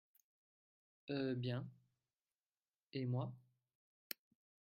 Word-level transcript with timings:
Eh 1.09 1.35
bien, 1.35 1.63
et 2.93 3.05
moi? 3.05 3.31